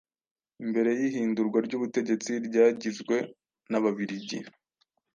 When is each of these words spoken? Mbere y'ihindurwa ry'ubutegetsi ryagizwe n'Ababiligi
Mbere 0.69 0.89
y'ihindurwa 0.99 1.57
ry'ubutegetsi 1.65 2.31
ryagizwe 2.47 3.15
n'Ababiligi 3.69 4.39